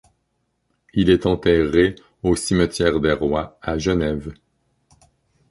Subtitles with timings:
[0.95, 1.93] Il est enterré
[2.23, 4.33] au Cimetière des Rois à Genève.